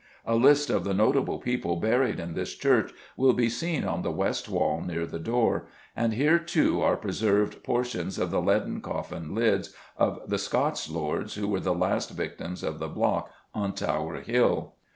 A 0.25 0.33
list 0.33 0.71
of 0.71 0.83
the 0.83 0.95
notable 0.95 1.37
people 1.37 1.75
buried 1.75 2.19
in 2.19 2.33
this 2.33 2.55
church 2.55 2.91
will 3.15 3.33
be 3.33 3.49
seen 3.49 3.85
on 3.85 4.01
the 4.01 4.09
west 4.09 4.49
wall 4.49 4.81
near 4.81 5.05
the 5.05 5.19
door, 5.19 5.67
and 5.95 6.15
here, 6.15 6.39
too, 6.39 6.81
are 6.81 6.97
preserved 6.97 7.61
portions 7.63 8.17
of 8.17 8.31
the 8.31 8.41
leaden 8.41 8.81
coffin 8.81 9.35
lids 9.35 9.75
of 9.95 10.19
the 10.27 10.39
Scots 10.39 10.89
lords 10.89 11.35
who 11.35 11.47
were 11.47 11.59
the 11.59 11.75
last 11.75 12.09
victims 12.09 12.63
of 12.63 12.79
the 12.79 12.87
block 12.87 13.29
on 13.53 13.73
Tower 13.73 14.21
Hill. 14.21 14.73